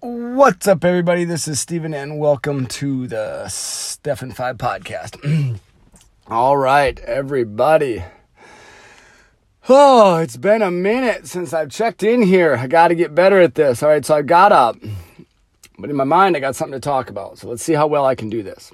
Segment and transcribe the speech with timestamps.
[0.00, 1.24] What's up, everybody?
[1.24, 5.58] This is Steven, and welcome to the Stefan 5 podcast.
[6.28, 8.04] All right, everybody.
[9.70, 12.56] Oh, it's been a minute since I've checked in here.
[12.56, 13.82] I got to get better at this.
[13.82, 14.76] All right, so I got up,
[15.78, 17.38] but in my mind, I got something to talk about.
[17.38, 18.70] So let's see how well I can do this.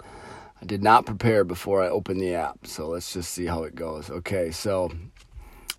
[0.00, 3.76] I did not prepare before I opened the app, so let's just see how it
[3.76, 4.10] goes.
[4.10, 4.90] Okay, so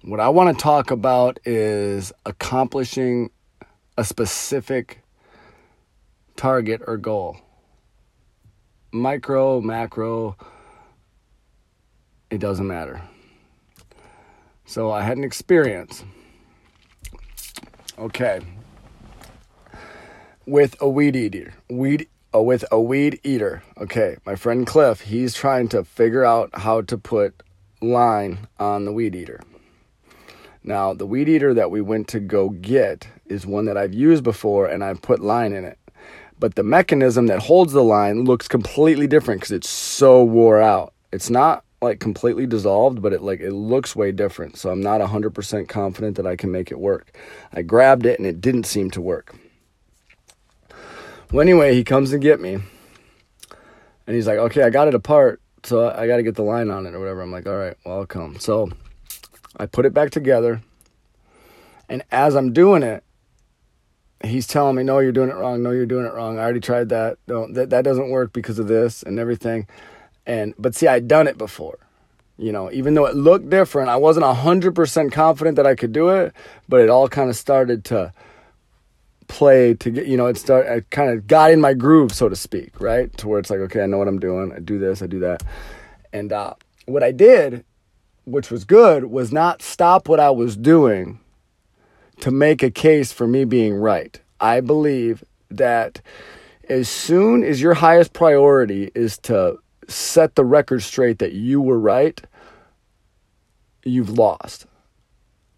[0.01, 3.31] what I want to talk about is accomplishing
[3.97, 5.01] a specific
[6.35, 7.37] target or goal.
[8.91, 10.37] Micro, macro,
[12.29, 13.01] it doesn't matter.
[14.65, 16.03] So I had an experience.
[17.97, 18.41] Okay.
[20.45, 21.53] With a weed eater.
[21.69, 23.63] Weed uh, with a weed eater.
[23.77, 27.41] Okay, my friend Cliff, he's trying to figure out how to put
[27.81, 29.41] line on the weed eater.
[30.67, 34.25] Now, the weed eater that we went to go get is one that I've used
[34.25, 35.79] before and I've put line in it.
[36.39, 40.93] But the mechanism that holds the line looks completely different because it's so wore out.
[41.13, 44.57] It's not like completely dissolved, but it like it looks way different.
[44.57, 47.17] So I'm not 100% confident that I can make it work.
[47.53, 49.35] I grabbed it and it didn't seem to work.
[51.31, 52.55] Well, anyway, he comes and get me.
[54.05, 56.69] And he's like, "Okay, I got it apart, so I got to get the line
[56.69, 58.69] on it or whatever." I'm like, "All right, well, I'll come." So
[59.55, 60.61] I put it back together.
[61.89, 63.03] And as I'm doing it,
[64.23, 65.63] he's telling me, "No, you're doing it wrong.
[65.63, 66.37] No, you're doing it wrong.
[66.37, 67.17] I already tried that.
[67.27, 69.67] That that doesn't work because of this and everything."
[70.25, 71.79] And but see, I'd done it before.
[72.37, 76.09] You know, even though it looked different, I wasn't 100% confident that I could do
[76.09, 76.33] it,
[76.69, 78.13] but it all kind of started to
[79.27, 82.29] play to get, you know, it started I kind of got in my groove, so
[82.29, 83.15] to speak, right?
[83.17, 84.53] To where it's like, okay, I know what I'm doing.
[84.53, 85.41] I do this, I do that.
[86.13, 86.53] And uh,
[86.85, 87.65] what I did
[88.27, 91.19] which was good, was not stop what I was doing
[92.19, 94.19] to make a case for me being right.
[94.41, 96.01] I believe that
[96.67, 101.79] as soon as your highest priority is to set the record straight that you were
[101.79, 102.21] right,
[103.85, 104.65] you've lost.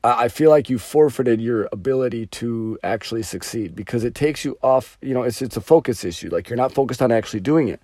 [0.04, 4.98] I feel like you forfeited your ability to actually succeed because it takes you off,
[5.02, 6.30] you know, it's it's a focus issue.
[6.30, 7.82] Like you're not focused on actually doing it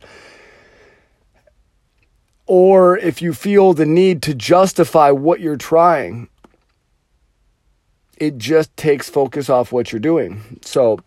[2.47, 6.29] or if you feel the need to justify what you're trying,
[8.17, 10.59] it just takes focus off what you're doing.
[10.61, 10.99] So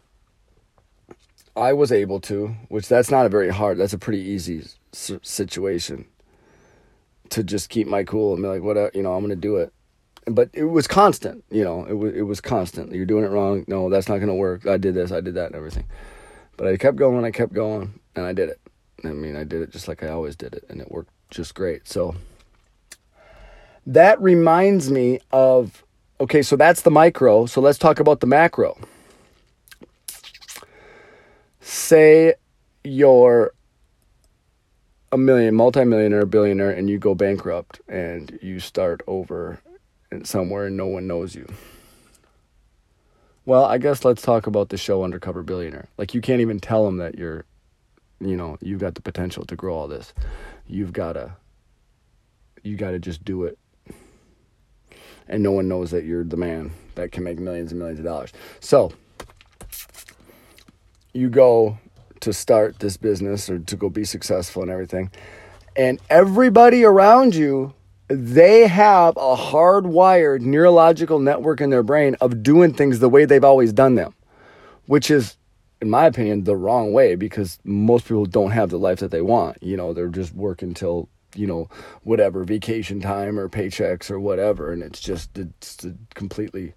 [1.57, 6.07] I was able to, which that's not a very hard, that's a pretty easy situation
[7.31, 9.37] to just keep my cool and be like, whatever, uh, you know, I'm going to
[9.37, 9.73] do it.
[10.27, 12.93] But it was constant, you know, it was, it was constant.
[12.93, 13.65] You're doing it wrong.
[13.67, 14.67] No, that's not going to work.
[14.67, 15.85] I did this, I did that, and everything.
[16.57, 18.61] But I kept going, I kept going, and I did it.
[19.05, 21.55] I mean, I did it just like I always did it, and it worked just
[21.55, 21.89] great.
[21.89, 22.15] So
[23.87, 25.85] that reminds me of
[26.21, 27.47] okay, so that's the micro.
[27.47, 28.77] So let's talk about the macro.
[31.61, 32.35] Say
[32.85, 33.53] you're
[35.13, 39.61] a million, multimillionaire, billionaire, and you go bankrupt and you start over
[40.23, 41.47] somewhere and no one knows you.
[43.45, 45.89] Well, I guess let's talk about the show Undercover Billionaire.
[45.97, 47.47] Like, you can't even tell them that you're,
[48.21, 50.13] you know, you've got the potential to grow all this.
[50.67, 51.37] You've gotta
[52.63, 53.59] you gotta just do it.
[55.29, 58.05] And no one knows that you're the man that can make millions and millions of
[58.05, 58.33] dollars.
[58.61, 58.93] So
[61.13, 61.79] you go
[62.21, 65.11] to start this business or to go be successful and everything.
[65.77, 67.75] And everybody around you
[68.09, 73.45] they have a hardwired neurological network in their brain of doing things the way they've
[73.45, 74.15] always done them
[74.89, 75.37] which is
[75.81, 79.23] in my opinion, the wrong way because most people don't have the life that they
[79.23, 79.63] want.
[79.63, 81.69] You know, they're just working till you know
[82.03, 86.75] whatever vacation time or paychecks or whatever, and it's just it's completely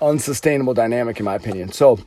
[0.00, 1.72] unsustainable dynamic in my opinion.
[1.72, 1.98] So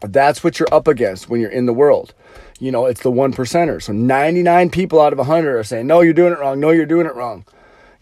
[0.00, 2.14] that's what you're up against when you're in the world.
[2.58, 3.82] You know, it's the one percenter.
[3.82, 6.60] So 99 people out of 100 are saying, "No, you're doing it wrong.
[6.60, 7.44] No, you're doing it wrong.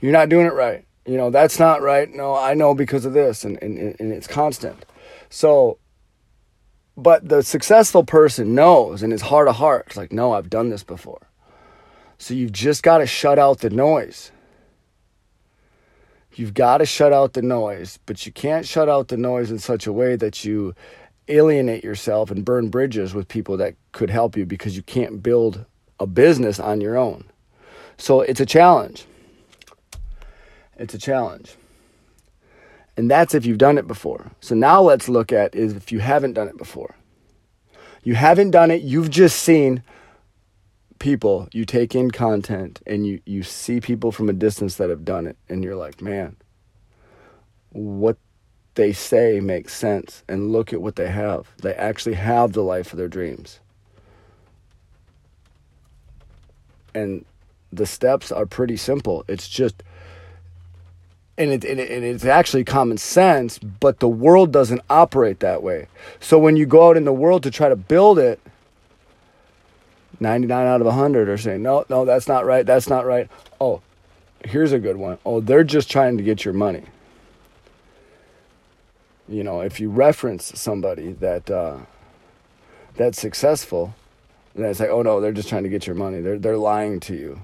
[0.00, 0.84] You're not doing it right.
[1.06, 2.12] You know, that's not right.
[2.12, 4.84] No, I know because of this." And and and it's constant.
[5.30, 5.78] So
[6.98, 10.82] but the successful person knows in his heart of hearts, like, no, I've done this
[10.82, 11.28] before.
[12.18, 14.32] So you've just got to shut out the noise.
[16.34, 19.60] You've got to shut out the noise, but you can't shut out the noise in
[19.60, 20.74] such a way that you
[21.28, 25.64] alienate yourself and burn bridges with people that could help you because you can't build
[26.00, 27.24] a business on your own.
[27.96, 29.04] So it's a challenge.
[30.76, 31.54] It's a challenge.
[32.98, 34.32] And that's if you've done it before.
[34.40, 36.96] So now let's look at is if you haven't done it before.
[38.02, 39.84] You haven't done it, you've just seen
[40.98, 45.04] people, you take in content and you you see people from a distance that have
[45.04, 46.36] done it and you're like, "Man,
[47.70, 48.16] what
[48.74, 51.48] they say makes sense and look at what they have.
[51.62, 53.60] They actually have the life of their dreams.
[56.94, 57.24] And
[57.72, 59.24] the steps are pretty simple.
[59.28, 59.84] It's just
[61.38, 65.62] and, it, and, it, and it's actually common sense, but the world doesn't operate that
[65.62, 65.86] way.
[66.20, 68.40] So when you go out in the world to try to build it,
[70.20, 73.28] 99 out of 100 are saying, no, no, that's not right, that's not right.
[73.60, 73.80] Oh,
[74.44, 75.18] here's a good one.
[75.24, 76.82] Oh, they're just trying to get your money.
[79.28, 81.78] You know, if you reference somebody that uh,
[82.96, 83.94] that's successful,
[84.54, 86.20] then it's like, oh no, they're just trying to get your money.
[86.20, 87.42] They're they're lying to you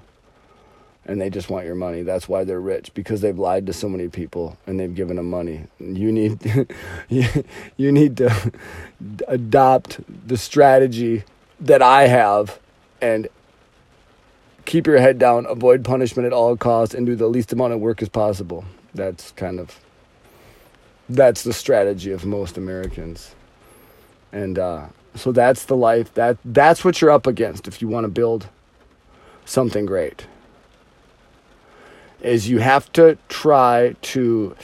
[1.06, 2.02] and they just want your money.
[2.02, 5.28] That's why they're rich because they've lied to so many people and they've given them
[5.30, 5.64] money.
[5.78, 6.66] You need
[7.76, 8.52] you need to
[9.28, 11.24] adopt the strategy
[11.60, 12.58] that I have
[13.00, 13.28] and
[14.64, 17.80] keep your head down, avoid punishment at all costs and do the least amount of
[17.80, 18.64] work as possible.
[18.94, 19.78] That's kind of
[21.08, 23.34] that's the strategy of most Americans.
[24.32, 28.04] And uh, so that's the life that that's what you're up against if you want
[28.04, 28.48] to build
[29.44, 30.26] something great
[32.24, 34.56] is you have to try to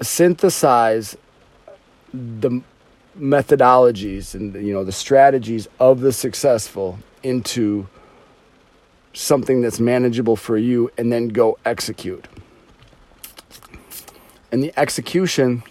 [0.00, 1.16] synthesize
[2.12, 2.62] the
[3.18, 7.86] methodologies and you know the strategies of the successful into
[9.14, 12.26] something that's manageable for you and then go execute.
[14.50, 15.62] And the execution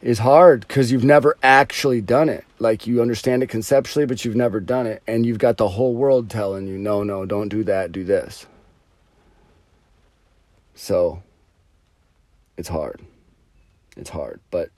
[0.00, 2.44] is hard because you've never actually done it.
[2.58, 5.02] Like you understand it conceptually, but you've never done it.
[5.06, 8.46] And you've got the whole world telling you, no, no, don't do that, do this.
[10.74, 11.22] So
[12.56, 13.00] it's hard.
[13.96, 14.40] It's hard.
[14.50, 14.70] But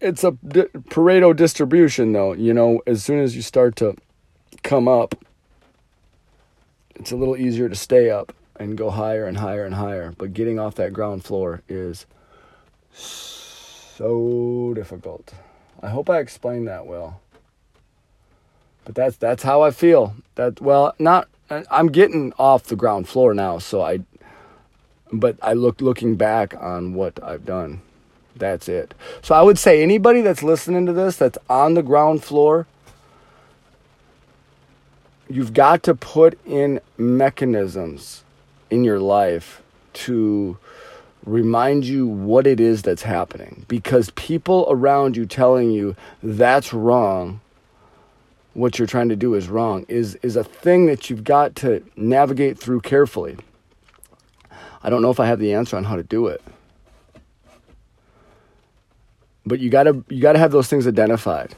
[0.00, 2.32] it's a Pareto distribution, though.
[2.32, 3.96] You know, as soon as you start to
[4.62, 5.14] come up,
[6.96, 10.12] it's a little easier to stay up and go higher and higher and higher.
[10.16, 12.06] But getting off that ground floor is
[12.92, 15.32] so difficult.
[15.82, 17.20] I hope I explained that well.
[18.84, 20.14] But that's that's how I feel.
[20.34, 21.28] That well, not
[21.70, 24.00] I'm getting off the ground floor now, so I
[25.12, 27.82] but I look looking back on what I've done.
[28.36, 28.94] That's it.
[29.22, 32.66] So I would say anybody that's listening to this that's on the ground floor,
[35.28, 38.24] you've got to put in mechanisms
[38.70, 39.62] in your life
[39.92, 40.56] to
[41.24, 43.64] remind you what it is that's happening.
[43.68, 47.40] Because people around you telling you that's wrong
[48.54, 51.84] what you're trying to do is wrong is is a thing that you've got to
[51.96, 53.36] navigate through carefully.
[54.82, 56.42] I don't know if i have the answer on how to do it.
[59.46, 61.54] But you got to you got to have those things identified.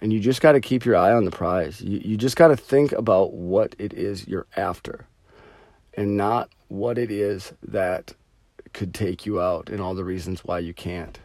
[0.00, 1.82] And you just got to keep your eye on the prize.
[1.82, 5.06] You, you just got to think about what it is you're after
[5.94, 8.14] and not what it is that
[8.72, 11.18] could take you out and all the reasons why you can't.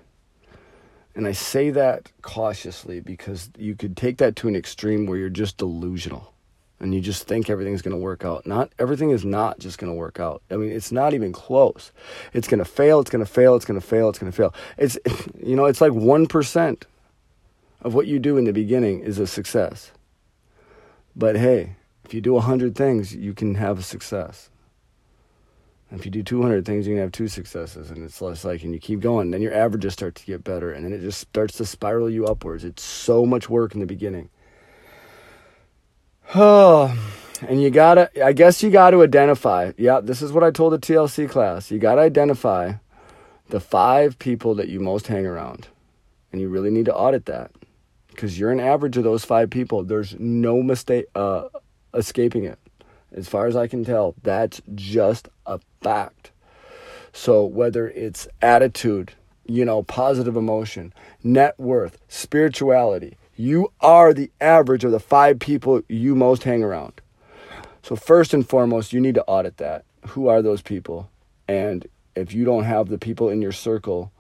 [1.14, 5.30] And I say that cautiously because you could take that to an extreme where you're
[5.30, 6.34] just delusional
[6.80, 8.46] and you just think everything's going to work out.
[8.46, 10.42] Not everything is not just going to work out.
[10.52, 11.92] I mean, it's not even close.
[12.34, 14.36] It's going to fail, it's going to fail, it's going to fail, it's going to
[14.36, 14.54] fail.
[14.78, 14.98] It's
[15.44, 16.84] you know, it's like 1%
[17.82, 19.92] of what you do in the beginning is a success.
[21.16, 24.50] But hey, if you do 100 things, you can have a success.
[25.92, 28.74] If you do 200 things, you can have two successes, and it's less like, and
[28.74, 29.32] you keep going.
[29.32, 32.26] Then your averages start to get better, and then it just starts to spiral you
[32.26, 32.64] upwards.
[32.64, 34.30] It's so much work in the beginning.
[36.34, 36.98] Oh,
[37.48, 39.74] and you gotta, I guess you gotta identify.
[39.78, 41.70] Yeah, this is what I told the TLC class.
[41.70, 42.74] You gotta identify
[43.50, 45.68] the five people that you most hang around,
[46.32, 47.52] and you really need to audit that
[48.08, 49.84] because you're an average of those five people.
[49.84, 51.50] There's no mistake uh,
[51.94, 52.58] escaping it.
[53.16, 56.32] As far as I can tell, that's just a fact.
[57.14, 59.14] So whether it's attitude,
[59.46, 60.94] you know, positive emotion,
[61.24, 67.00] net worth, spirituality, you are the average of the five people you most hang around.
[67.84, 69.86] So first and foremost, you need to audit that.
[70.08, 71.10] Who are those people?
[71.48, 74.12] And if you don't have the people in your circle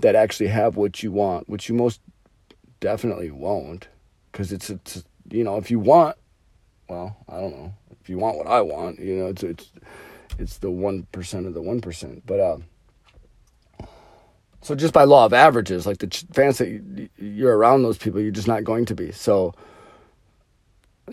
[0.00, 2.00] that actually have what you want, which you most
[2.80, 3.88] definitely won't,
[4.30, 6.16] because it's, it's you know, if you want,
[6.88, 7.72] well, I don't know
[8.04, 9.70] if you want what I want, you know, it's it's
[10.38, 12.22] it's the one percent of the one percent.
[12.26, 12.58] But uh,
[14.60, 18.30] so just by law of averages, like the fans that you're around those people, you're
[18.30, 19.10] just not going to be.
[19.10, 19.54] So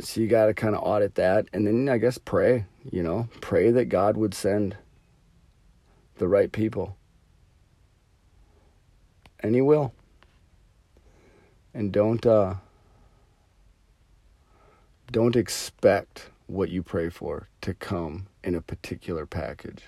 [0.01, 2.65] so you got to kind of audit that, and then I guess pray.
[2.91, 4.75] You know, pray that God would send
[6.17, 6.97] the right people,
[9.39, 9.93] and He will.
[11.73, 12.55] And don't uh,
[15.09, 19.85] don't expect what you pray for to come in a particular package.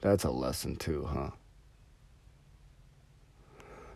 [0.00, 1.30] That's a lesson too, huh?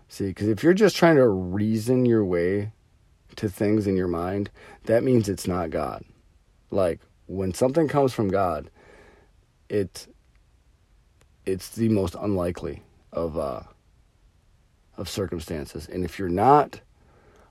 [0.09, 2.73] See, because if you're just trying to reason your way
[3.37, 4.51] to things in your mind,
[4.85, 6.05] that means it's not God.
[6.71, 8.71] Like when something comes from God,
[9.69, 10.07] it
[11.47, 13.63] it's the most unlikely of uh,
[14.97, 15.89] of circumstances.
[15.89, 16.81] And if you're not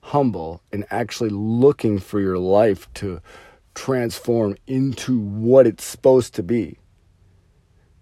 [0.02, 3.22] humble and actually looking for your life to
[3.74, 6.78] transform into what it's supposed to be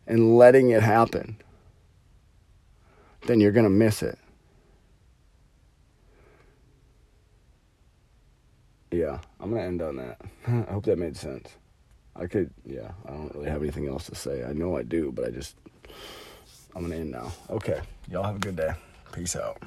[0.07, 1.37] and letting it happen,
[3.27, 4.17] then you're going to miss it.
[8.91, 10.19] Yeah, I'm going to end on that.
[10.47, 11.47] I hope that made sense.
[12.15, 14.43] I could, yeah, I don't really have anything else to say.
[14.43, 15.55] I know I do, but I just,
[16.75, 17.31] I'm going to end now.
[17.51, 17.81] Okay.
[18.09, 18.71] Y'all have a good day.
[19.13, 19.61] Peace out.